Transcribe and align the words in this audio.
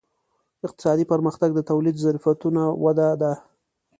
اقتصادي 0.67 1.05
پرمختګ 1.11 1.49
د 1.55 1.59
تولیدي 1.69 2.01
ظرفیتونو 2.05 2.63
وده 2.83 3.07
ده. 3.21 3.33